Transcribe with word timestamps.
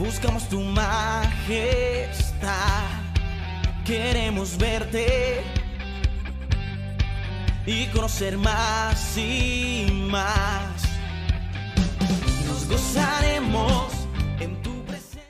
buscamos 0.00 0.48
tu 0.48 0.60
majestad. 0.60 0.96
Queremos 3.84 4.56
verte 4.56 5.42
y 7.66 7.86
conocer 7.88 8.38
más 8.38 9.16
y 9.18 9.86
más. 10.10 10.82
Nos 12.48 12.66
gozaremos 12.68 14.08
en 14.40 14.62
tu 14.62 14.82
presencia. 14.84 15.22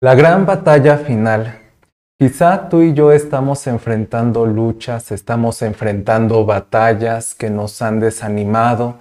La 0.00 0.14
gran 0.14 0.46
batalla 0.46 0.98
final. 0.98 1.58
Quizá 2.16 2.68
tú 2.68 2.82
y 2.82 2.94
yo 2.94 3.10
estamos 3.10 3.66
enfrentando 3.66 4.46
luchas, 4.46 5.10
estamos 5.10 5.60
enfrentando 5.62 6.46
batallas 6.46 7.34
que 7.34 7.50
nos 7.50 7.82
han 7.82 7.98
desanimado, 7.98 9.00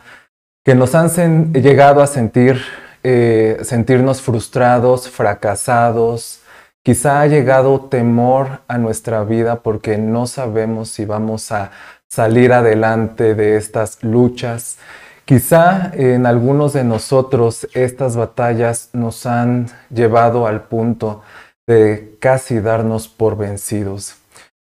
que 0.65 0.73
nos 0.73 0.95
han 0.95 1.53
llegado 1.53 2.01
a 2.01 2.07
sentir, 2.07 2.59
eh, 3.03 3.59
sentirnos 3.63 4.21
frustrados, 4.21 5.09
fracasados. 5.09 6.39
Quizá 6.83 7.21
ha 7.21 7.27
llegado 7.27 7.79
temor 7.81 8.61
a 8.67 8.77
nuestra 8.77 9.23
vida 9.23 9.61
porque 9.61 9.97
no 9.97 10.27
sabemos 10.27 10.89
si 10.89 11.05
vamos 11.05 11.51
a 11.51 11.71
salir 12.09 12.53
adelante 12.53 13.35
de 13.35 13.57
estas 13.57 14.03
luchas. 14.03 14.77
Quizá 15.25 15.91
en 15.93 16.25
algunos 16.25 16.73
de 16.73 16.83
nosotros 16.83 17.67
estas 17.73 18.15
batallas 18.15 18.89
nos 18.93 19.25
han 19.25 19.67
llevado 19.89 20.47
al 20.47 20.63
punto 20.63 21.23
de 21.67 22.17
casi 22.19 22.59
darnos 22.59 23.07
por 23.07 23.37
vencidos. 23.37 24.15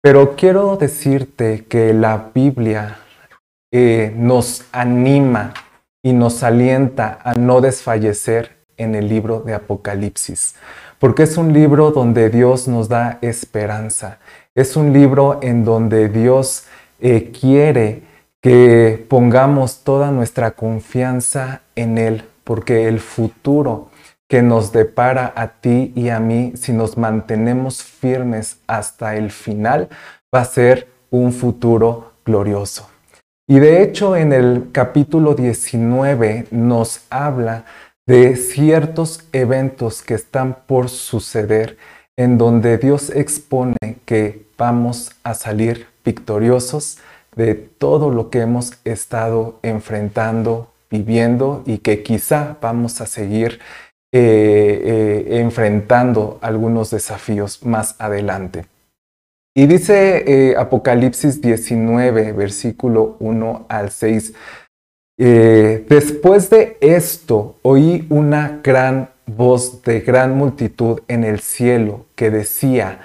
Pero 0.03 0.37
quiero 0.37 0.77
decirte 0.77 1.67
que 1.67 1.93
la 1.93 2.31
Biblia 2.35 2.99
eh, 3.71 4.13
nos 4.17 4.65
anima 4.73 5.53
y 6.03 6.13
nos 6.13 6.43
alienta 6.43 7.19
a 7.23 7.35
no 7.35 7.61
desfallecer 7.61 8.57
en 8.77 8.95
el 8.95 9.09
libro 9.09 9.41
de 9.41 9.55
Apocalipsis, 9.55 10.55
porque 10.99 11.25
es 11.25 11.37
un 11.37 11.53
libro 11.53 11.91
donde 11.91 12.31
Dios 12.31 12.69
nos 12.69 12.89
da 12.89 13.19
esperanza, 13.23 14.19
es 14.55 14.77
un 14.77 14.93
libro 14.93 15.41
en 15.43 15.65
donde 15.65 16.09
Dios 16.09 16.65
eh, 17.01 17.33
quiere 17.33 18.03
que 18.41 19.05
pongamos 19.09 19.83
toda 19.83 20.11
nuestra 20.11 20.53
confianza 20.53 21.63
en 21.75 21.99
Él, 21.99 22.25
porque 22.45 22.89
el 22.89 23.01
futuro 23.01 23.89
que 24.29 24.43
nos 24.43 24.73
depara 24.73 25.33
a 25.35 25.49
ti 25.49 25.93
y 25.97 26.11
a 26.11 26.21
mí, 26.21 26.53
si 26.55 26.73
nos 26.73 26.97
mantenemos 26.97 27.83
firmes 27.83 28.59
hasta 28.67 29.17
el 29.17 29.31
final, 29.31 29.89
va 30.35 30.43
a 30.43 30.45
ser 30.45 30.89
un 31.11 31.33
futuro 31.33 32.13
glorioso. 32.25 32.89
Y 33.51 33.61
de 33.61 33.83
hecho 33.83 34.15
en 34.15 34.35
el 34.35 34.69
capítulo 34.73 35.35
19 35.35 36.49
nos 36.51 37.01
habla 37.09 37.65
de 38.07 38.37
ciertos 38.37 39.25
eventos 39.33 40.03
que 40.03 40.13
están 40.13 40.59
por 40.67 40.91
suceder 40.91 41.79
en 42.19 42.37
donde 42.37 42.77
Dios 42.77 43.09
expone 43.09 43.79
que 44.05 44.45
vamos 44.59 45.13
a 45.23 45.33
salir 45.33 45.87
victoriosos 46.05 46.99
de 47.37 47.55
todo 47.55 48.11
lo 48.11 48.29
que 48.29 48.41
hemos 48.41 48.75
estado 48.85 49.59
enfrentando, 49.63 50.71
viviendo 50.91 51.63
y 51.65 51.79
que 51.79 52.03
quizá 52.03 52.59
vamos 52.61 53.01
a 53.01 53.07
seguir 53.07 53.61
eh, 54.13 54.83
eh, 55.33 55.41
enfrentando 55.41 56.39
algunos 56.43 56.91
desafíos 56.91 57.65
más 57.65 57.97
adelante. 57.99 58.67
Y 59.59 59.67
dice 59.67 60.23
eh, 60.25 60.55
Apocalipsis 60.57 61.41
19, 61.41 62.31
versículo 62.31 63.17
1 63.19 63.67
al 63.69 63.91
6, 63.91 64.33
eh, 65.19 65.85
después 65.89 66.49
de 66.49 66.77
esto 66.81 67.57
oí 67.63 68.07
una 68.09 68.61
gran 68.63 69.11
voz 69.27 69.83
de 69.83 69.99
gran 69.99 70.37
multitud 70.37 71.01
en 71.09 71.25
el 71.25 71.41
cielo 71.41 72.07
que 72.15 72.31
decía, 72.31 73.01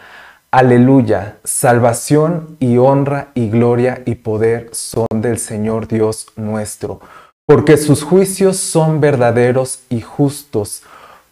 Aleluya, 0.51 1.37
salvación 1.43 2.55
y 2.59 2.77
honra 2.77 3.29
y 3.33 3.49
gloria 3.49 4.03
y 4.05 4.13
poder 4.13 4.69
son 4.73 5.07
del 5.09 5.39
Señor 5.39 5.87
Dios 5.87 6.27
nuestro, 6.35 6.99
porque 7.47 7.77
sus 7.77 8.03
juicios 8.03 8.57
son 8.57 9.01
verdaderos 9.01 9.81
y 9.89 10.01
justos, 10.01 10.83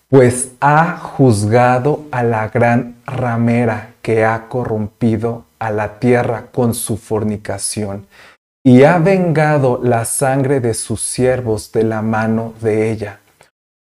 pues 0.09 0.53
ha 0.61 0.97
juzgado 0.97 2.05
a 2.09 2.23
la 2.23 2.49
gran 2.49 2.95
ramera 3.05 3.90
que 4.01 4.25
ha 4.25 4.47
corrompido 4.47 5.45
a 5.59 5.71
la 5.71 5.99
tierra 5.99 6.47
con 6.51 6.73
su 6.73 6.97
fornicación, 6.97 8.07
y 8.63 8.83
ha 8.83 8.97
vengado 8.99 9.79
la 9.83 10.05
sangre 10.05 10.59
de 10.59 10.73
sus 10.73 11.01
siervos 11.01 11.71
de 11.71 11.83
la 11.83 12.01
mano 12.01 12.53
de 12.61 12.91
ella. 12.91 13.19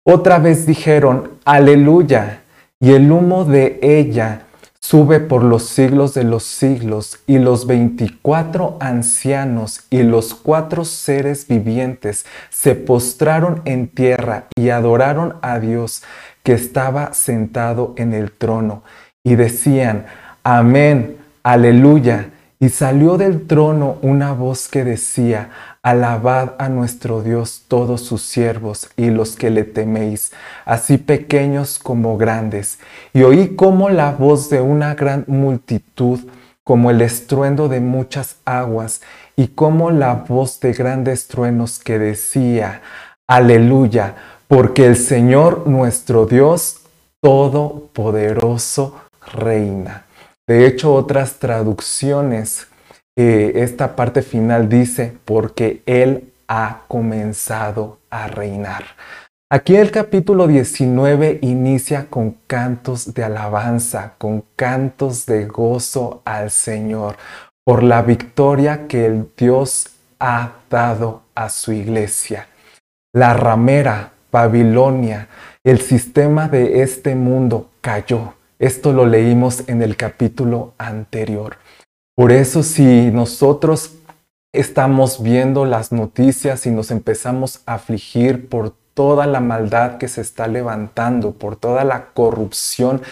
Otra 0.06 0.38
vez 0.38 0.66
dijeron, 0.66 1.32
aleluya, 1.44 2.43
y 2.78 2.93
el 2.93 3.10
humo 3.10 3.44
de 3.44 3.78
ella 3.82 4.43
sube 4.81 5.19
por 5.19 5.43
los 5.43 5.65
siglos 5.65 6.15
de 6.15 6.25
los 6.25 6.44
siglos, 6.44 7.19
y 7.27 7.38
los 7.38 7.66
veinticuatro 7.66 8.77
ancianos 8.81 9.81
y 9.91 10.03
los 10.03 10.34
cuatro 10.34 10.84
seres 10.84 11.48
vivientes 11.48 12.25
se 12.50 12.75
postraron 12.75 13.62
en 13.65 13.88
tierra 13.88 14.44
y 14.54 14.69
adoraron 14.69 15.37
a 15.43 15.59
Dios 15.59 16.03
que 16.43 16.53
estaba 16.53 17.12
sentado 17.15 17.94
en 17.97 18.12
el 18.12 18.31
trono, 18.31 18.84
y 19.26 19.34
decían, 19.34 20.06
amén, 20.44 21.16
aleluya. 21.42 22.31
Y 22.60 22.69
salió 22.69 23.19
del 23.19 23.48
trono 23.48 23.97
una 24.00 24.32
voz 24.32 24.69
que 24.69 24.84
decía, 24.84 25.50
Alabad 25.82 26.54
a 26.60 26.69
nuestro 26.69 27.22
Dios 27.22 27.65
todos 27.66 28.03
sus 28.03 28.22
siervos 28.22 28.88
y 28.97 29.10
los 29.10 29.34
que 29.34 29.50
le 29.50 29.65
teméis, 29.65 30.31
así 30.65 30.97
pequeños 30.97 31.81
como 31.81 32.16
grandes. 32.16 32.78
Y 33.12 33.25
oí 33.25 33.56
como 33.56 33.91
la 33.91 34.12
voz 34.12 34.48
de 34.48 34.60
una 34.60 34.94
gran 34.94 35.25
multitud, 35.26 36.20
como 36.62 36.92
el 36.92 37.00
estruendo 37.00 37.69
de 37.69 37.81
muchas 37.81 38.36
aguas, 38.44 39.00
y 39.34 39.48
como 39.48 39.91
la 39.91 40.15
voz 40.15 40.60
de 40.60 40.72
grandes 40.72 41.26
truenos 41.26 41.81
que 41.81 41.98
decía, 41.98 42.81
Aleluya, 43.26 44.15
porque 44.47 44.86
el 44.86 44.94
Señor 44.94 45.66
nuestro 45.66 46.26
Dios 46.26 46.82
Todopoderoso 47.20 48.94
reina. 49.32 50.06
De 50.47 50.66
hecho, 50.66 50.94
otras 50.94 51.38
traducciones, 51.38 52.69
eh, 53.16 53.53
esta 53.56 53.97
parte 53.97 54.22
final 54.22 54.69
dice, 54.69 55.16
porque 55.25 55.82
Él 55.87 56.32
ha 56.48 56.82
comenzado 56.88 57.98
a 58.10 58.28
reinar. 58.28 58.84
Aquí 59.50 59.76
el 59.76 59.92
capítulo 59.92 60.48
19 60.48 61.38
inicia 61.42 62.06
con 62.10 62.32
cantos 62.47 63.15
de 63.15 63.22
alabanza, 63.22 64.15
con 64.19 64.44
cantos 64.56 65.25
de 65.26 65.47
gozo 65.47 66.22
al 66.25 66.50
Señor 66.50 67.16
por 67.65 67.82
la 67.82 68.03
victoria 68.03 68.86
que 68.86 69.06
el 69.06 69.31
Dios 69.36 69.91
ha 70.20 70.53
dado 70.70 71.22
a 71.34 71.48
su 71.48 71.72
iglesia. 71.72 72.48
La 73.12 73.34
ramera, 73.34 74.12
Babilonia, 74.31 75.28
el 75.65 75.81
sistema 75.81 76.48
de 76.48 76.82
este 76.82 77.15
mundo 77.15 77.70
cayó. 77.81 78.34
Esto 78.59 78.93
lo 78.93 79.05
leímos 79.05 79.69
en 79.69 79.83
el 79.83 79.97
capítulo 79.97 80.72
anterior. 80.78 81.59
Por 82.15 82.33
eso 82.33 82.62
si 82.62 83.11
nosotros 83.11 83.97
estamos 84.55 85.22
viendo 85.22 85.67
las 85.67 85.93
noticias 85.93 86.65
y 86.65 86.71
nos 86.71 86.91
empezamos 86.91 87.61
a 87.66 87.75
afligir 87.75 88.49
por 88.49 88.75
toda 88.95 89.27
la 89.27 89.41
maldad 89.41 89.99
que 89.99 90.09
se 90.09 90.22
está 90.22 90.47
levantando, 90.47 91.33
por 91.33 91.56
toda 91.56 91.84
la 91.84 92.06
corrupción 92.15 93.03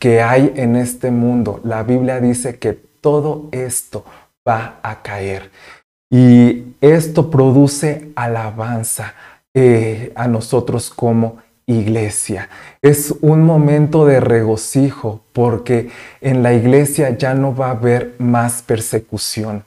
que 0.00 0.20
hay 0.20 0.52
en 0.56 0.74
este 0.74 1.12
mundo, 1.12 1.60
la 1.62 1.84
Biblia 1.84 2.20
dice 2.20 2.58
que 2.58 2.72
todo 2.72 3.48
esto 3.52 4.04
va 4.46 4.80
a 4.82 5.02
caer. 5.02 5.52
Y 6.10 6.74
esto 6.80 7.30
produce 7.30 8.10
alabanza 8.16 9.14
eh, 9.54 10.12
a 10.16 10.26
nosotros 10.26 10.90
como 10.90 11.38
iglesia. 11.68 12.48
Es 12.82 13.14
un 13.20 13.42
momento 13.42 14.06
de 14.06 14.18
regocijo 14.18 15.20
porque 15.32 15.90
en 16.20 16.42
la 16.42 16.54
iglesia 16.54 17.16
ya 17.16 17.34
no 17.34 17.54
va 17.54 17.68
a 17.68 17.72
haber 17.72 18.14
más 18.18 18.62
persecución, 18.62 19.64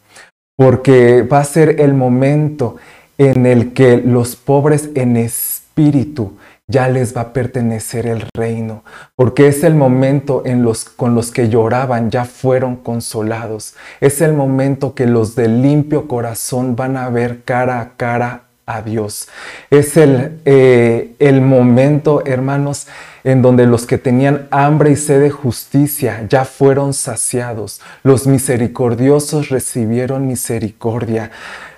porque 0.58 1.22
va 1.22 1.40
a 1.40 1.46
ser 1.46 1.80
el 1.80 1.94
momento 1.94 2.76
en 3.18 3.46
el 3.46 3.72
que 3.72 3.98
los 3.98 4.36
pobres 4.36 4.90
en 4.96 5.16
espíritu 5.16 6.34
ya 6.68 6.88
les 6.88 7.16
va 7.16 7.22
a 7.22 7.34
pertenecer 7.34 8.08
el 8.08 8.24
reino, 8.36 8.84
porque 9.16 9.48
es 9.48 9.64
el 9.64 9.76
momento 9.76 10.44
en 10.46 10.64
los 10.64 10.86
con 10.86 11.14
los 11.14 11.32
que 11.32 11.50
lloraban 11.50 12.10
ya 12.10 12.26
fueron 12.26 12.78
consolados. 12.78 13.76
Es 14.00 14.22
el 14.22 14.34
momento 14.34 14.96
que 14.96 15.06
los 15.06 15.36
de 15.36 15.50
limpio 15.50 16.08
corazón 16.08 16.76
van 16.76 16.98
a 16.98 17.10
ver 17.10 17.44
cara 17.44 17.82
a 17.82 17.98
cara 17.98 18.51
a 18.66 18.82
Dios. 18.82 19.28
Es 19.70 19.98
el, 19.98 20.40
eh, 20.46 21.14
el 21.20 21.42
momento, 21.42 22.24
hermanos, 22.26 22.88
en 23.24 23.42
donde 23.42 23.66
los 23.68 23.86
que 23.86 23.98
tenían 23.98 24.48
hambre 24.52 24.92
y 24.92 24.96
sed 24.96 25.22
de 25.22 25.30
justicia 25.30 26.26
ya 26.28 26.46
fueron 26.46 26.94
saciados. 26.94 27.82
Los 28.04 28.28
misericordiosos 28.28 29.50
recibieron 29.50 30.28
misericordia. 30.28 31.32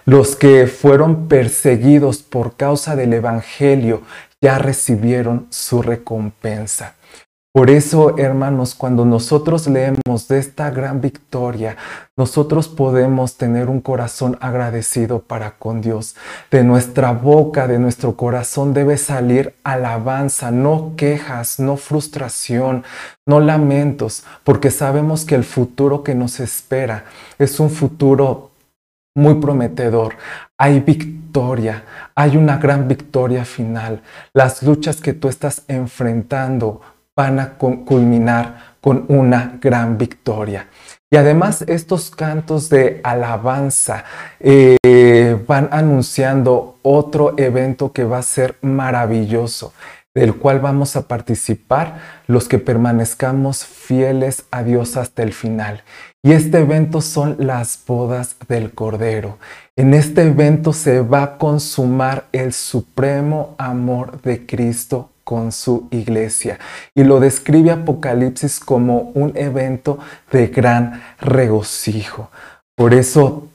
Los 0.06 0.36
que 0.36 0.68
fueron 0.68 1.28
perseguidos 1.28 2.24
por 2.24 2.56
causa 2.56 2.96
del 2.96 3.14
Evangelio 3.14 4.02
ya 4.42 4.58
recibieron 4.58 5.48
su 5.50 5.82
recompensa. 5.82 6.96
Por 7.54 7.70
eso, 7.70 8.18
hermanos, 8.18 8.74
cuando 8.74 9.06
nosotros 9.06 9.68
leemos 9.68 10.28
de 10.28 10.40
esta 10.40 10.72
gran 10.72 11.02
victoria, 11.02 11.78
nosotros 12.18 12.68
podemos 12.68 13.38
tener 13.38 13.70
un 13.70 13.80
corazón 13.80 14.40
agradecido 14.42 15.20
para 15.20 15.52
con 15.60 15.80
Dios. 15.80 16.16
De 16.50 16.64
nuestra 16.64 17.12
boca, 17.12 17.68
de 17.68 17.78
nuestro 17.78 18.18
corazón 18.18 18.74
debe 18.74 18.98
salir 18.98 19.54
alabanza, 19.64 20.50
no 20.50 20.94
quejas, 20.98 21.60
no 21.60 21.78
frustración, 21.78 22.86
no 23.28 23.40
lamentos, 23.40 24.24
porque 24.44 24.72
sabemos 24.72 25.24
que 25.24 25.36
el 25.36 25.44
futuro 25.44 26.02
que 26.02 26.16
nos 26.16 26.40
espera 26.40 27.06
es 27.38 27.60
un 27.60 27.70
futuro 27.70 28.50
muy 29.16 29.36
prometedor. 29.36 30.16
Hay 30.58 30.80
victoria, 30.80 31.84
hay 32.16 32.36
una 32.36 32.58
gran 32.58 32.88
victoria 32.88 33.46
final. 33.46 34.02
Las 34.34 34.64
luchas 34.64 35.00
que 35.02 35.14
tú 35.14 35.28
estás 35.28 35.62
enfrentando 35.68 36.82
van 37.16 37.40
a 37.40 37.54
culminar 37.58 38.76
con 38.82 39.06
una 39.08 39.58
gran 39.62 39.98
victoria. 39.98 40.68
Y 41.12 41.16
además 41.16 41.64
estos 41.68 42.10
cantos 42.10 42.70
de 42.70 43.00
alabanza 43.04 44.04
eh, 44.40 45.38
van 45.48 45.70
anunciando 45.72 46.80
otro 46.82 47.36
evento 47.38 47.92
que 47.92 48.04
va 48.04 48.18
a 48.18 48.24
ser 48.24 48.58
maravilloso, 48.62 49.74
del 50.16 50.36
cual 50.36 50.60
vamos 50.60 50.96
a 50.96 51.08
participar 51.08 52.00
los 52.26 52.48
que 52.48 52.58
permanezcamos 52.58 53.64
fieles 53.64 54.46
a 54.50 54.64
Dios 54.64 54.98
hasta 54.98 55.22
el 55.22 55.34
final. 55.34 55.84
Y 56.24 56.32
este 56.32 56.60
evento 56.60 57.00
son 57.00 57.36
las 57.40 57.80
bodas 57.86 58.36
del 58.48 58.74
Cordero. 58.74 59.38
En 59.76 59.94
este 59.94 60.24
evento 60.24 60.74
se 60.74 61.02
va 61.02 61.24
a 61.24 61.38
consumar 61.38 62.26
el 62.32 62.54
supremo 62.54 63.56
amor 63.60 64.22
de 64.24 64.46
Cristo 64.48 65.13
con 65.24 65.52
su 65.52 65.88
iglesia. 65.92 66.60
Y 66.96 67.04
lo 67.04 67.20
describe 67.20 67.72
Apocalipsis 67.72 68.60
como 68.60 69.12
un 69.14 69.36
evento 69.36 70.00
de 70.32 70.48
gran 70.48 71.02
regocijo. 71.20 72.30
Por 72.76 72.94
eso 72.94 73.48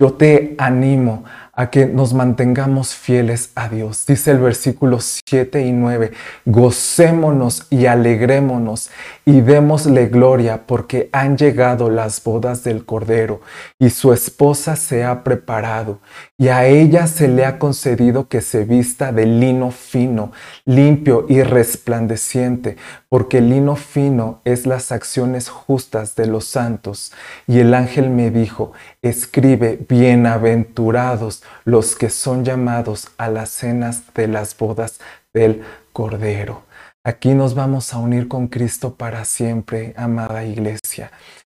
yo 0.00 0.12
te 0.12 0.54
animo 0.58 1.24
a 1.52 1.70
que 1.70 1.86
nos 1.86 2.14
mantengamos 2.14 2.94
fieles 2.94 3.50
a 3.56 3.68
Dios. 3.68 4.06
Dice 4.06 4.30
el 4.30 4.38
versículo 4.38 5.00
7 5.00 5.66
y 5.66 5.72
9, 5.72 6.12
gocémonos 6.44 7.66
y 7.68 7.86
alegrémonos 7.86 8.90
y 9.28 9.42
démosle 9.42 10.06
gloria 10.06 10.66
porque 10.66 11.10
han 11.12 11.36
llegado 11.36 11.90
las 11.90 12.24
bodas 12.24 12.64
del 12.64 12.86
Cordero 12.86 13.42
y 13.78 13.90
su 13.90 14.14
esposa 14.14 14.74
se 14.74 15.04
ha 15.04 15.22
preparado 15.22 15.98
y 16.38 16.48
a 16.48 16.64
ella 16.64 17.06
se 17.06 17.28
le 17.28 17.44
ha 17.44 17.58
concedido 17.58 18.28
que 18.28 18.40
se 18.40 18.64
vista 18.64 19.12
de 19.12 19.26
lino 19.26 19.70
fino, 19.70 20.32
limpio 20.64 21.26
y 21.28 21.42
resplandeciente, 21.42 22.78
porque 23.10 23.38
el 23.38 23.50
lino 23.50 23.76
fino 23.76 24.40
es 24.46 24.64
las 24.64 24.92
acciones 24.92 25.50
justas 25.50 26.16
de 26.16 26.26
los 26.26 26.46
santos. 26.46 27.12
Y 27.46 27.58
el 27.58 27.74
ángel 27.74 28.08
me 28.08 28.30
dijo, 28.30 28.72
escribe, 29.02 29.78
bienaventurados 29.86 31.42
los 31.66 31.96
que 31.96 32.08
son 32.08 32.46
llamados 32.46 33.08
a 33.18 33.28
las 33.28 33.50
cenas 33.50 34.04
de 34.14 34.26
las 34.26 34.56
bodas 34.56 35.00
del 35.34 35.64
Cordero. 35.92 36.67
Aquí 37.08 37.32
nos 37.32 37.54
vamos 37.54 37.94
a 37.94 37.98
unir 37.98 38.28
con 38.28 38.48
Cristo 38.48 38.96
para 38.96 39.24
siempre, 39.24 39.94
amada 39.96 40.44
iglesia. 40.44 41.10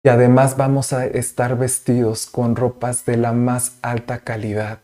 Y 0.05 0.09
además 0.09 0.55
vamos 0.57 0.93
a 0.93 1.07
estar 1.07 1.57
vestidos 1.57 2.27
con 2.27 2.55
ropas 2.55 3.03
de 3.03 3.17
la 3.17 3.33
más 3.33 3.79
alta 3.81 4.19
calidad. 4.19 4.77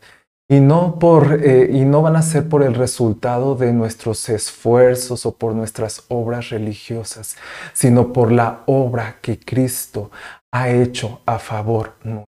Y 0.50 0.58
no, 0.58 0.98
por, 0.98 1.40
eh, 1.40 1.70
y 1.72 1.84
no 1.84 2.02
van 2.02 2.16
a 2.16 2.22
ser 2.22 2.48
por 2.48 2.64
el 2.64 2.74
resultado 2.74 3.54
de 3.54 3.72
nuestros 3.72 4.28
esfuerzos 4.28 5.24
o 5.24 5.36
por 5.36 5.54
nuestras 5.54 6.04
obras 6.08 6.50
religiosas, 6.50 7.36
sino 7.72 8.12
por 8.12 8.32
la 8.32 8.64
obra 8.66 9.18
que 9.22 9.38
Cristo 9.38 10.10
ha 10.52 10.68
hecho 10.70 11.20
a 11.26 11.38
favor 11.38 11.92
nuestro. 12.02 12.24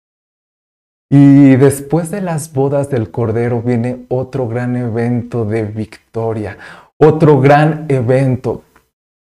Y 1.11 1.57
después 1.57 2.11
de 2.11 2.23
las 2.23 2.51
bodas 2.55 2.89
del 2.89 3.11
Cordero 3.11 3.61
viene 3.61 4.07
otro 4.09 4.49
gran 4.49 4.75
evento 4.77 5.45
de 5.45 5.65
victoria, 5.65 6.57
otro 7.03 7.41
gran 7.41 7.87
evento 7.89 8.63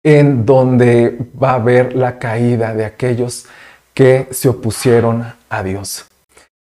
en 0.03 0.45
donde 0.45 1.17
va 1.41 1.51
a 1.51 1.55
haber 1.55 1.95
la 1.95 2.17
caída 2.17 2.73
de 2.73 2.85
aquellos 2.85 3.45
que 3.93 4.27
se 4.31 4.47
opusieron 4.47 5.25
a 5.49 5.63
Dios. 5.63 6.07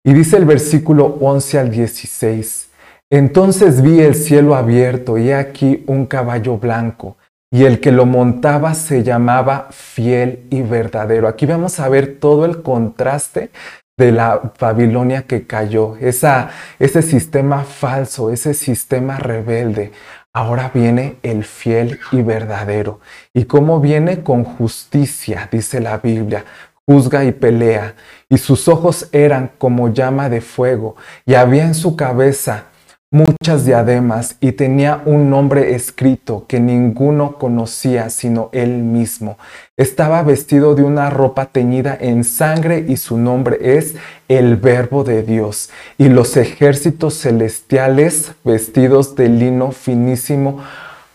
Y 0.06 0.14
dice 0.14 0.38
el 0.38 0.46
versículo 0.46 1.18
11 1.20 1.60
al 1.60 1.72
16, 1.72 2.70
entonces 3.12 3.82
vi 3.82 4.00
el 4.00 4.16
cielo 4.16 4.56
abierto 4.56 5.18
y 5.18 5.32
aquí 5.32 5.84
un 5.88 6.06
caballo 6.06 6.58
blanco 6.58 7.18
y 7.52 7.66
el 7.66 7.82
que 7.82 7.92
lo 7.92 8.06
montaba 8.06 8.74
se 8.74 9.04
llamaba 9.04 9.68
fiel 9.72 10.48
y 10.50 10.62
verdadero. 10.62 11.28
Aquí 11.28 11.46
vamos 11.46 11.80
a 11.80 11.90
ver 11.90 12.18
todo 12.20 12.46
el 12.46 12.62
contraste 12.62 13.52
de 13.98 14.12
la 14.12 14.54
Babilonia 14.60 15.24
que 15.24 15.46
cayó, 15.46 15.98
esa, 15.98 16.50
ese 16.80 17.02
sistema 17.02 17.64
falso, 17.64 18.32
ese 18.32 18.54
sistema 18.54 19.18
rebelde. 19.18 19.92
Ahora 20.36 20.72
viene 20.74 21.18
el 21.22 21.44
fiel 21.44 22.00
y 22.12 22.24
verdadero. 22.24 23.00
¿Y 23.36 23.46
cómo 23.46 23.80
viene? 23.80 24.24
Con 24.24 24.44
justicia, 24.44 25.48
dice 25.52 25.80
la 25.80 25.98
Biblia. 26.00 26.44
Juzga 26.88 27.24
y 27.24 27.32
pelea. 27.32 27.94
Y 28.30 28.40
sus 28.40 28.68
ojos 28.68 29.10
eran 29.12 29.52
como 29.60 29.94
llama 29.94 30.30
de 30.30 30.42
fuego. 30.42 30.96
Y 31.28 31.36
había 31.36 31.66
en 31.66 31.76
su 31.76 31.96
cabeza 31.96 32.66
muchas 33.14 33.64
diademas 33.64 34.38
y 34.42 34.54
tenía 34.54 35.04
un 35.06 35.30
nombre 35.30 35.76
escrito 35.76 36.46
que 36.48 36.60
ninguno 36.60 37.38
conocía 37.38 38.10
sino 38.10 38.50
él 38.54 38.80
mismo. 38.80 39.38
Estaba 39.78 40.24
vestido 40.24 40.74
de 40.74 40.82
una 40.82 41.12
ropa 41.12 41.46
teñida 41.46 41.96
en 42.02 42.24
sangre 42.24 42.84
y 42.88 42.98
su 42.98 43.20
nombre 43.20 43.78
es 43.78 43.96
el 44.28 44.56
Verbo 44.56 45.04
de 45.04 45.22
Dios. 45.22 45.70
Y 46.00 46.10
los 46.10 46.36
ejércitos 46.38 47.14
celestiales 47.22 48.32
vestidos 48.44 49.16
de 49.16 49.30
lino 49.30 49.72
finísimo, 49.72 50.64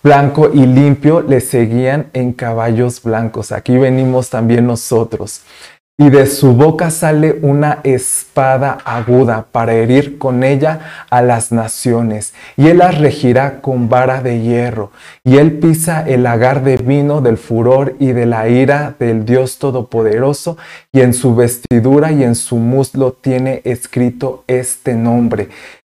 blanco 0.01 0.51
y 0.55 0.67
limpio 0.67 1.21
le 1.21 1.41
seguían 1.41 2.11
en 2.13 2.33
caballos 2.33 3.03
blancos. 3.03 3.51
Aquí 3.51 3.77
venimos 3.77 4.31
también 4.31 4.69
nosotros 4.69 5.43
y 6.01 6.11
de 6.11 6.27
su 6.27 6.53
boca 6.53 6.93
sale 6.93 7.41
una 7.43 7.81
espada 7.83 8.79
aguda 8.85 9.47
para 9.51 9.75
herir 9.75 10.17
con 10.17 10.45
ella 10.45 11.07
a 11.11 11.23
las 11.23 11.51
naciones, 11.51 12.35
y 12.57 12.69
él 12.69 12.79
las 12.79 12.99
regirá 12.99 13.61
con 13.61 13.89
vara 13.89 14.23
de 14.23 14.41
hierro, 14.41 14.93
y 15.25 15.39
él 15.39 15.59
pisa 15.59 16.07
el 16.07 16.23
lagar 16.23 16.63
de 16.63 16.77
vino 16.77 17.21
del 17.21 17.37
furor 17.37 17.97
y 17.99 18.13
de 18.13 18.27
la 18.27 18.49
ira 18.49 18.95
del 19.01 19.25
Dios 19.25 19.59
Todopoderoso, 19.59 20.57
y 20.93 21.01
en 21.01 21.13
su 21.13 21.35
vestidura 21.35 22.13
y 22.13 22.23
en 22.23 22.37
su 22.37 22.57
muslo 22.59 23.13
tiene 23.13 23.61
escrito 23.65 24.45
este 24.47 24.95
nombre, 24.95 25.49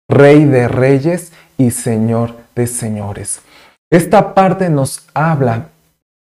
Rey 0.08 0.46
de 0.46 0.68
Reyes 0.68 1.32
y 1.58 1.72
Señor 1.72 2.36
de 2.56 2.68
Señores. 2.68 3.42
Esta 3.92 4.36
parte 4.36 4.70
nos 4.70 5.08
habla 5.16 5.70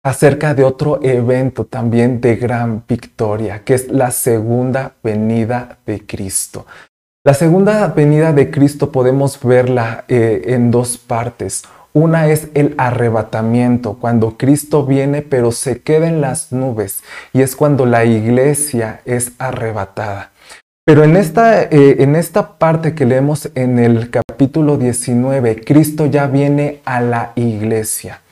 acerca 0.03 0.53
de 0.53 0.65
otro 0.65 1.00
evento 1.01 1.65
también 1.65 2.19
de 2.19 2.36
gran 2.36 2.83
victoria, 2.88 3.63
que 3.63 3.74
es 3.74 3.88
la 3.89 4.12
segunda 4.12 4.93
venida 5.01 5.77
de 5.86 6.05
Cristo. 6.05 6.65
La 7.25 7.33
segunda 7.33 7.88
venida 7.88 8.33
de 8.33 8.51
Cristo 8.51 8.91
podemos 8.91 9.41
verla 9.41 10.03
eh, 10.10 10.43
en 10.48 10.72
dos 10.72 10.98
partes. 10.98 11.63
Una 11.93 12.27
es 12.27 12.50
el 12.53 12.75
arrebatamiento, 12.77 13.93
cuando 13.93 14.38
Cristo 14.38 14.86
viene 14.86 15.22
pero 15.22 15.53
se 15.53 15.81
queda 15.81 16.07
en 16.07 16.19
las 16.19 16.51
nubes 16.51 17.01
y 17.31 17.41
es 17.41 17.55
cuando 17.55 17.86
la 17.86 18.03
iglesia 18.03 19.01
es 19.05 19.31
arrebatada. 19.38 20.31
Pero 20.86 21.05
en 21.05 21.15
esta, 21.15 21.63
eh, 21.63 22.03
en 22.03 22.17
esta 22.17 22.57
parte 22.57 22.93
que 22.93 23.05
leemos 23.05 23.50
en 23.55 23.79
el 23.79 24.10
capítulo 24.10 24.75
19, 24.77 25.63
Cristo 25.63 26.07
ya 26.07 26.27
viene 26.27 26.81
a 26.83 27.00
la 27.00 27.31
iglesia. 27.36 28.22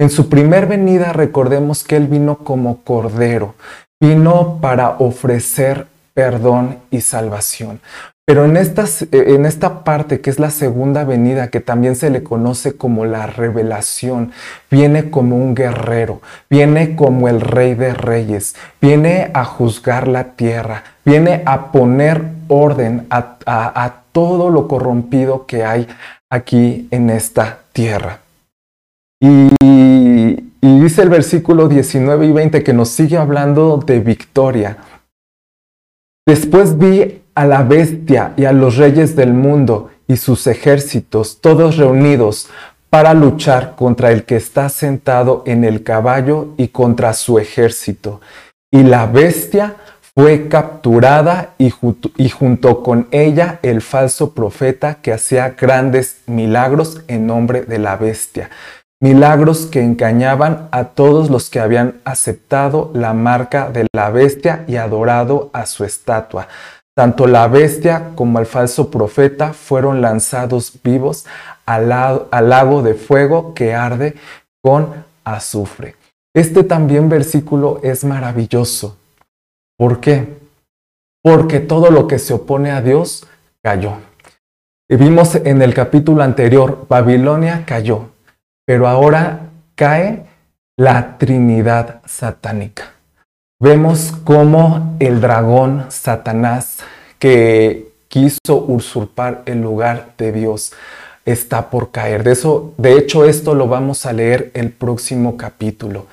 En 0.00 0.08
su 0.08 0.30
primer 0.30 0.64
venida 0.64 1.12
recordemos 1.12 1.84
que 1.84 1.96
Él 1.96 2.06
vino 2.06 2.38
como 2.38 2.82
Cordero, 2.84 3.54
vino 4.00 4.56
para 4.62 4.96
ofrecer 4.98 5.88
perdón 6.14 6.78
y 6.90 7.02
salvación. 7.02 7.80
Pero 8.24 8.46
en, 8.46 8.56
en 8.56 9.44
esta 9.44 9.84
parte 9.84 10.22
que 10.22 10.30
es 10.30 10.38
la 10.38 10.48
segunda 10.48 11.04
venida, 11.04 11.48
que 11.48 11.60
también 11.60 11.96
se 11.96 12.08
le 12.08 12.22
conoce 12.22 12.78
como 12.78 13.04
la 13.04 13.26
revelación, 13.26 14.32
viene 14.70 15.10
como 15.10 15.36
un 15.36 15.54
guerrero, 15.54 16.22
viene 16.48 16.96
como 16.96 17.28
el 17.28 17.42
rey 17.42 17.74
de 17.74 17.92
reyes, 17.92 18.54
viene 18.80 19.30
a 19.34 19.44
juzgar 19.44 20.08
la 20.08 20.32
tierra, 20.32 20.82
viene 21.04 21.42
a 21.44 21.72
poner 21.72 22.22
orden 22.48 23.06
a, 23.10 23.36
a 23.44 23.94
todo 24.12 24.48
lo 24.48 24.66
corrompido 24.66 25.44
que 25.44 25.62
hay 25.62 25.86
aquí 26.30 26.88
en 26.90 27.10
esta 27.10 27.58
tierra. 27.74 28.20
Y, 29.22 29.50
dice 30.60 31.02
el 31.02 31.08
versículo 31.08 31.68
19 31.68 32.26
y 32.26 32.32
20 32.32 32.62
que 32.62 32.72
nos 32.72 32.90
sigue 32.90 33.16
hablando 33.16 33.78
de 33.78 34.00
victoria. 34.00 34.78
Después 36.26 36.78
vi 36.78 37.22
a 37.34 37.46
la 37.46 37.62
bestia 37.62 38.34
y 38.36 38.44
a 38.44 38.52
los 38.52 38.76
reyes 38.76 39.16
del 39.16 39.32
mundo 39.32 39.90
y 40.06 40.16
sus 40.16 40.46
ejércitos, 40.46 41.40
todos 41.40 41.76
reunidos 41.76 42.48
para 42.90 43.14
luchar 43.14 43.76
contra 43.76 44.10
el 44.10 44.24
que 44.24 44.36
está 44.36 44.68
sentado 44.68 45.44
en 45.46 45.64
el 45.64 45.82
caballo 45.82 46.48
y 46.56 46.68
contra 46.68 47.14
su 47.14 47.38
ejército. 47.38 48.20
Y 48.70 48.82
la 48.82 49.06
bestia 49.06 49.76
fue 50.14 50.48
capturada 50.48 51.54
y, 51.56 51.70
junto 51.70 52.82
con 52.82 53.08
ella 53.12 53.60
el 53.62 53.80
falso 53.80 54.34
profeta 54.34 54.96
que 54.96 55.12
hacía 55.12 55.50
grandes 55.50 56.18
milagros 56.26 57.02
en 57.06 57.26
nombre 57.26 57.62
de 57.62 57.78
la 57.78 57.96
bestia. 57.96 58.50
Milagros 59.02 59.64
que 59.64 59.80
engañaban 59.80 60.68
a 60.72 60.84
todos 60.84 61.30
los 61.30 61.48
que 61.48 61.58
habían 61.58 62.02
aceptado 62.04 62.90
la 62.92 63.14
marca 63.14 63.70
de 63.70 63.86
la 63.94 64.10
bestia 64.10 64.64
y 64.68 64.76
adorado 64.76 65.48
a 65.54 65.64
su 65.64 65.84
estatua. 65.84 66.48
Tanto 66.94 67.26
la 67.26 67.48
bestia 67.48 68.10
como 68.14 68.40
el 68.40 68.44
falso 68.44 68.90
profeta 68.90 69.54
fueron 69.54 70.02
lanzados 70.02 70.82
vivos 70.84 71.24
al, 71.64 71.88
lago 71.88 72.82
de 72.82 72.92
fuego 72.92 73.54
que 73.54 73.74
arde 73.74 74.16
con 74.62 75.06
azufre. 75.24 75.96
Este 76.34 76.62
también 76.62 77.08
versículo 77.08 77.80
es 77.82 78.04
maravilloso. 78.04 78.98
¿Por 79.78 80.00
qué? 80.00 80.40
Porque 81.22 81.60
todo 81.60 81.90
lo 81.90 82.06
que 82.06 82.18
se 82.18 82.34
opone 82.34 82.70
a 82.70 82.82
Dios 82.82 83.26
cayó. 83.62 83.94
Y 84.90 84.96
vimos 84.96 85.36
en 85.36 85.62
el 85.62 85.72
capítulo 85.72 86.22
anterior, 86.22 86.84
Babilonia 86.86 87.64
cayó, 87.64 88.10
pero 88.70 88.86
ahora 88.86 89.48
cae 89.74 90.26
la 90.78 91.18
Trinidad 91.18 92.02
satánica. 92.06 92.92
Vemos 93.60 94.14
cómo 94.22 94.96
el 95.00 95.20
dragón 95.20 95.86
Satanás 95.88 96.78
que 97.18 97.88
quiso 98.06 98.64
usurpar 98.68 99.42
el 99.46 99.60
lugar 99.60 100.12
de 100.16 100.30
Dios 100.30 100.72
está 101.24 101.68
por 101.68 101.90
caer. 101.90 102.22
De 102.22 102.30
eso, 102.30 102.72
de 102.78 102.96
hecho, 102.96 103.24
esto 103.24 103.56
lo 103.56 103.66
vamos 103.66 104.06
a 104.06 104.12
leer 104.12 104.52
el 104.54 104.70
próximo 104.70 105.36
capítulo. 105.36 106.06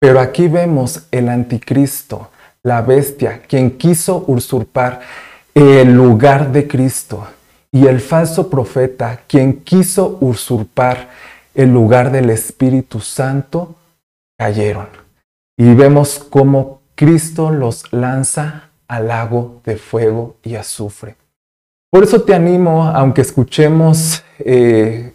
Pero 0.00 0.18
aquí 0.18 0.48
vemos 0.48 1.02
el 1.10 1.28
anticristo, 1.28 2.30
la 2.62 2.80
bestia, 2.80 3.42
quien 3.46 3.72
quiso 3.72 4.24
usurpar 4.28 5.02
el 5.52 5.92
lugar 5.92 6.52
de 6.52 6.66
Cristo, 6.66 7.28
y 7.70 7.86
el 7.86 8.00
falso 8.00 8.48
profeta, 8.48 9.20
quien 9.26 9.60
quiso 9.60 10.16
usurpar 10.22 11.10
el 11.58 11.72
lugar 11.72 12.12
del 12.12 12.30
Espíritu 12.30 13.00
Santo, 13.00 13.74
cayeron. 14.38 14.86
Y 15.58 15.74
vemos 15.74 16.20
cómo 16.20 16.82
Cristo 16.94 17.50
los 17.50 17.92
lanza 17.92 18.70
al 18.86 19.08
lago 19.08 19.60
de 19.64 19.76
fuego 19.76 20.36
y 20.44 20.54
azufre. 20.54 21.16
Por 21.90 22.04
eso 22.04 22.22
te 22.22 22.32
animo, 22.32 22.84
aunque 22.84 23.22
escuchemos 23.22 24.22
eh, 24.38 25.12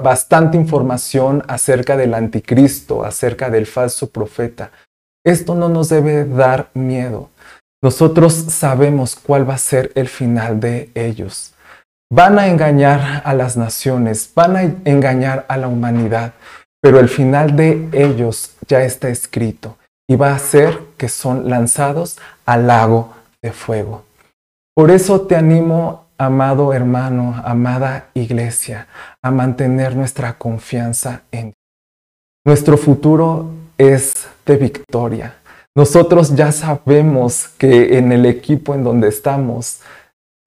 bastante 0.00 0.56
información 0.56 1.42
acerca 1.48 1.96
del 1.96 2.14
anticristo, 2.14 3.04
acerca 3.04 3.50
del 3.50 3.66
falso 3.66 4.10
profeta, 4.10 4.70
esto 5.26 5.56
no 5.56 5.68
nos 5.68 5.88
debe 5.88 6.24
dar 6.24 6.70
miedo. 6.74 7.30
Nosotros 7.82 8.32
sabemos 8.32 9.16
cuál 9.16 9.48
va 9.48 9.54
a 9.54 9.58
ser 9.58 9.90
el 9.96 10.06
final 10.08 10.60
de 10.60 10.92
ellos. 10.94 11.52
Van 12.10 12.38
a 12.38 12.48
engañar 12.48 13.22
a 13.24 13.34
las 13.34 13.58
naciones, 13.58 14.32
van 14.34 14.56
a 14.56 14.62
engañar 14.62 15.44
a 15.48 15.58
la 15.58 15.68
humanidad, 15.68 16.32
pero 16.80 17.00
el 17.00 17.08
final 17.08 17.54
de 17.54 17.88
ellos 17.92 18.56
ya 18.66 18.82
está 18.82 19.10
escrito 19.10 19.76
y 20.08 20.16
va 20.16 20.34
a 20.34 20.38
ser 20.38 20.80
que 20.96 21.10
son 21.10 21.50
lanzados 21.50 22.18
al 22.46 22.66
lago 22.66 23.14
de 23.42 23.52
fuego. 23.52 24.04
Por 24.74 24.90
eso 24.90 25.22
te 25.22 25.36
animo, 25.36 26.06
amado 26.16 26.72
hermano, 26.72 27.42
amada 27.44 28.06
iglesia, 28.14 28.86
a 29.22 29.30
mantener 29.30 29.94
nuestra 29.94 30.38
confianza 30.38 31.22
en 31.30 31.46
Dios. 31.46 31.54
Nuestro 32.46 32.78
futuro 32.78 33.50
es 33.76 34.14
de 34.46 34.56
victoria. 34.56 35.34
Nosotros 35.76 36.34
ya 36.34 36.52
sabemos 36.52 37.48
que 37.58 37.98
en 37.98 38.12
el 38.12 38.24
equipo 38.24 38.74
en 38.74 38.82
donde 38.82 39.08
estamos 39.08 39.80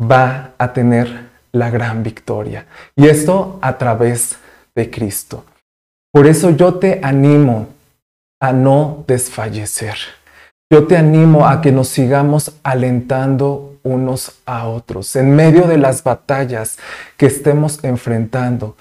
va 0.01 0.53
a 0.57 0.73
tener 0.73 1.30
la 1.51 1.69
gran 1.69 2.03
victoria. 2.03 2.65
Y 2.95 3.07
esto 3.07 3.59
a 3.61 3.77
través 3.77 4.37
de 4.75 4.89
Cristo. 4.89 5.45
Por 6.11 6.27
eso 6.27 6.51
yo 6.51 6.75
te 6.75 6.99
animo 7.03 7.69
a 8.39 8.51
no 8.51 9.03
desfallecer. 9.07 9.95
Yo 10.71 10.87
te 10.87 10.97
animo 10.97 11.45
a 11.45 11.61
que 11.61 11.71
nos 11.71 11.89
sigamos 11.89 12.53
alentando 12.63 13.79
unos 13.83 14.39
a 14.45 14.67
otros. 14.67 15.15
En 15.15 15.35
medio 15.35 15.67
de 15.67 15.77
las 15.77 16.03
batallas 16.03 16.77
que 17.17 17.25
estemos 17.25 17.83
enfrentando, 17.83 18.77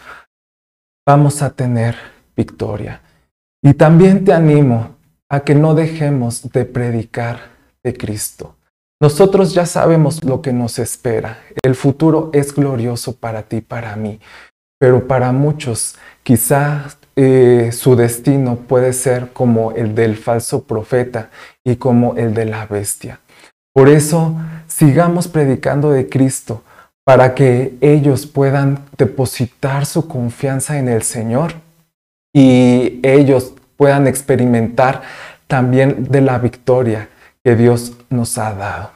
vamos 1.06 1.42
a 1.42 1.50
tener 1.50 1.96
victoria. 2.36 3.00
Y 3.62 3.74
también 3.74 4.24
te 4.24 4.32
animo 4.32 4.96
a 5.28 5.40
que 5.40 5.54
no 5.54 5.74
dejemos 5.74 6.50
de 6.50 6.64
predicar 6.64 7.40
de 7.82 7.96
Cristo. 7.96 8.56
Nosotros 9.00 9.54
ya 9.54 9.64
sabemos 9.64 10.22
lo 10.22 10.42
que 10.42 10.52
nos 10.52 10.78
espera. 10.78 11.38
El 11.62 11.74
futuro 11.74 12.28
es 12.34 12.54
glorioso 12.54 13.16
para 13.16 13.42
ti, 13.42 13.62
para 13.62 13.96
mí, 13.96 14.20
pero 14.78 15.08
para 15.08 15.32
muchos 15.32 15.96
quizás 16.22 16.98
eh, 17.16 17.70
su 17.72 17.96
destino 17.96 18.56
puede 18.56 18.92
ser 18.92 19.32
como 19.32 19.72
el 19.72 19.94
del 19.94 20.18
falso 20.18 20.64
profeta 20.64 21.30
y 21.64 21.76
como 21.76 22.16
el 22.16 22.34
de 22.34 22.44
la 22.44 22.66
bestia. 22.66 23.20
Por 23.72 23.88
eso, 23.88 24.36
sigamos 24.66 25.28
predicando 25.28 25.92
de 25.92 26.08
Cristo 26.10 26.62
para 27.02 27.34
que 27.34 27.76
ellos 27.80 28.26
puedan 28.26 28.84
depositar 28.98 29.86
su 29.86 30.08
confianza 30.08 30.78
en 30.78 30.88
el 30.88 31.02
Señor 31.02 31.54
y 32.34 33.00
ellos 33.02 33.54
puedan 33.78 34.06
experimentar 34.06 35.00
también 35.46 36.04
de 36.10 36.20
la 36.20 36.38
victoria 36.38 37.08
que 37.44 37.56
Dios 37.56 37.92
nos 38.10 38.36
ha 38.38 38.54
dado. 38.54 38.90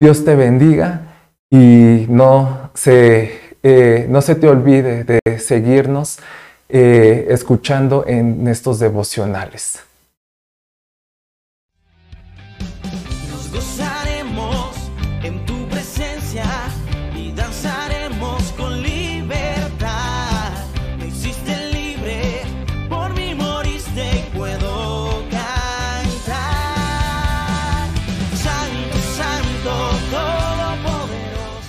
Dios 0.00 0.24
te 0.24 0.34
bendiga 0.34 1.02
y 1.50 2.06
no 2.08 2.70
se, 2.74 3.56
eh, 3.62 4.06
no 4.08 4.22
se 4.22 4.34
te 4.34 4.48
olvide 4.48 5.04
de 5.04 5.38
seguirnos 5.38 6.18
eh, 6.68 7.26
escuchando 7.30 8.04
en 8.06 8.46
estos 8.48 8.78
devocionales. 8.78 9.80